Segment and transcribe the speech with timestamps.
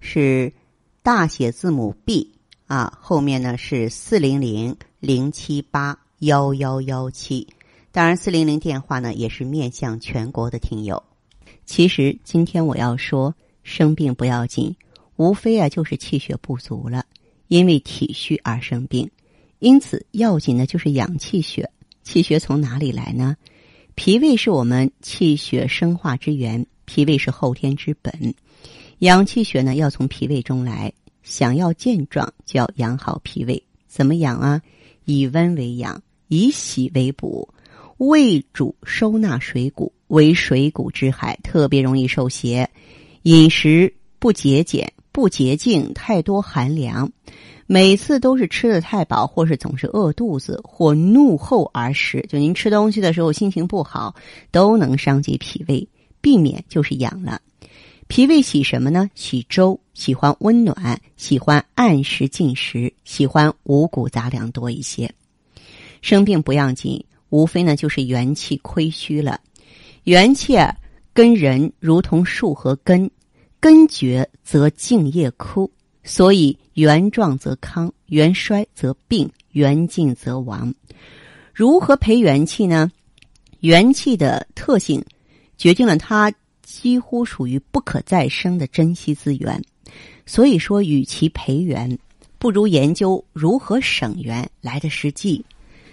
[0.00, 0.52] 是
[1.02, 2.32] 大写字母 B
[2.66, 7.46] 啊，后面呢是四零零零七八幺幺幺七。
[7.92, 11.02] 当然，四零零电话呢也是面向全国的听友。
[11.64, 13.34] 其实今天我要说。
[13.64, 14.74] 生病不要紧，
[15.16, 17.04] 无非啊就是气血不足了，
[17.48, 19.10] 因为体虚而生病。
[19.58, 21.70] 因此要紧的就是养气血。
[22.02, 23.36] 气血从哪里来呢？
[23.94, 28.34] 脾胃是我们气血生化之源，脾胃是后天之本。
[29.00, 30.92] 养气血呢，要从脾胃中来。
[31.22, 33.62] 想要健壮，就要养好脾胃。
[33.86, 34.62] 怎么养啊？
[35.04, 37.48] 以温为养，以喜为补。
[37.98, 42.70] 胃主收纳水谷，为水谷之海，特别容易受邪。
[43.22, 47.12] 饮食不节俭、不洁净，太多寒凉，
[47.66, 52.24] 每次都是吃的太饱，或是总是饿肚子，或怒后而食。
[52.28, 54.14] 就您吃东西的时候心情不好，
[54.50, 55.88] 都能伤及脾胃。
[56.20, 57.40] 避免就是养了。
[58.08, 59.08] 脾胃喜什么呢？
[59.14, 65.14] 喜粥，喜欢温暖，喜欢按时进食，喜欢五谷杂粮多一些。
[66.02, 69.40] 生病不要紧，无非呢就是元气亏虚了，
[70.04, 70.56] 元气。
[71.14, 73.10] 跟人如同树和根，
[73.58, 75.68] 根绝则茎叶枯，
[76.04, 80.72] 所以元壮则康，元衰则病，元尽则亡。
[81.52, 82.92] 如何培元气呢？
[83.58, 85.04] 元气的特性
[85.56, 86.32] 决定了它
[86.68, 89.64] 几乎属于不可再生的珍惜资源。
[90.26, 91.98] 所以说，与其培元，
[92.38, 95.42] 不如研究如何省元来的实际。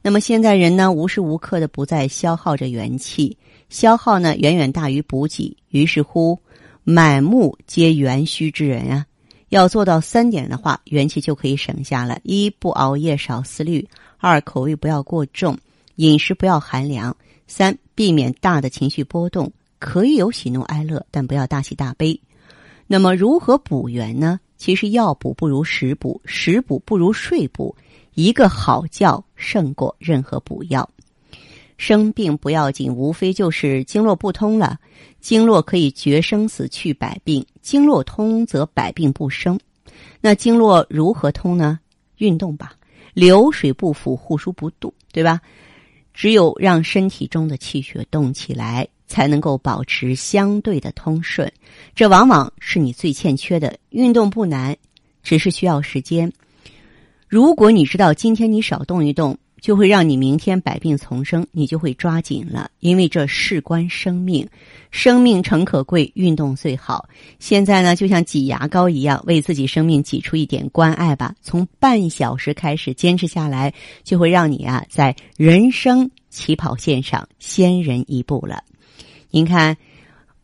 [0.00, 3.36] 那么现在人呢，无时无刻的不在消耗着元气。
[3.68, 6.38] 消耗呢远远大于补给，于是乎
[6.84, 9.06] 满目皆元虚之人啊。
[9.48, 13.84] 要做到三点的话，元气就可以省下了：一不熬夜少思虑；
[14.18, 15.58] 二口味不要过重，
[15.96, 17.12] 饮食不要寒凉；
[17.48, 22.20] 三避免大的情绪波动，可以有喜怒哀乐，但不要大喜大悲。
[22.86, 24.38] 那么如何补元呢？
[24.56, 27.74] 其实药补不如食补，食补不如睡补，
[28.14, 30.88] 一个好觉胜过任何补药。
[31.78, 34.78] 生病不要紧，无非就是经络不通了。
[35.18, 39.58] 经络可以决生死、去百病，经络通则百病不生。
[40.20, 41.80] 那经络如何通呢？
[42.18, 42.74] 运动吧，
[43.14, 45.40] 流水不腐，户枢不蠹，对吧？
[46.12, 51.52] 只有让身体中的气血动起来，才能够保持相对的通顺。
[51.96, 53.76] 这往往是你最欠缺的。
[53.90, 54.76] 运动不难，
[55.24, 56.32] 只是需要时间。
[57.26, 59.36] 如果你知道今天你少动一动。
[59.60, 64.48] 就会让你明天百病丛生，你就会抓紧了，因为这事关生命，
[64.90, 67.06] 生命诚可贵，运动最好。
[67.38, 71.34] 现在呢，就像挤牙膏一样，为自己生命挤出一点关爱吧。
[71.42, 78.64] 从半小时开始坚持下来，就会让你啊，在人生起跑线上先人一步了。
[79.30, 79.76] 您看，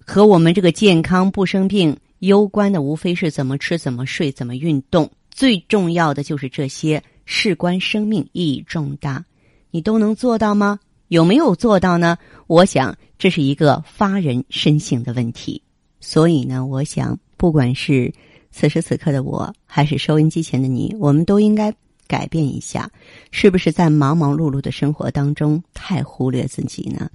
[0.04, 7.02] 和我们这个健康不生病攸关的，无非是怎么吃、怎么睡、怎么运动，最重要的就是这些。
[7.28, 9.24] 事关生命，意义重大，
[9.72, 10.78] 你都能做到吗？
[11.08, 12.16] 有没有做到呢？
[12.46, 15.60] 我想这是一个发人深省的问题。
[15.98, 18.14] 所以呢，我想，不管是
[18.52, 21.74] 此时此刻的我，还是收音机前的你，我们都应该
[22.06, 22.88] 改变一下，
[23.32, 27.08] 是不是在忙忙碌碌的生活当中太忽略自己呢？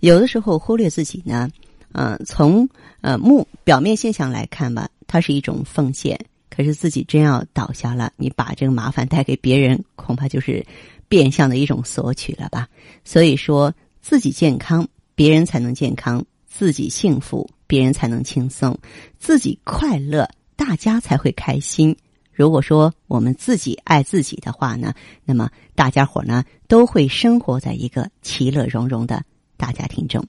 [0.00, 1.48] 有的时候忽略自己呢，
[1.92, 2.68] 嗯，从
[3.00, 6.18] 呃目表面现象来看吧，它是一种奉献。
[6.50, 10.66] 可是自己真要倒下了，你把这个麻烦带给别人，恐怕就是
[11.08, 12.66] 变相的一种索取了吧。
[13.04, 18.74] 所以说，自己健康，别人才能健康；自己幸福，别人才能轻松；
[19.20, 21.96] 自己快乐，大家才会开心。
[22.38, 24.94] 如果说我们自己爱自己的话呢，
[25.24, 29.24] 那么大家伙呢都会生活在一个其乐融融的
[29.56, 30.24] 大家庭中。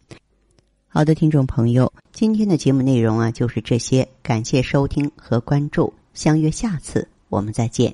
[0.88, 5.94] 好的，听众朋友，今天的节目内容啊就是这些，感谢收听和关注。
[6.16, 7.94] 相约下次，我们再见。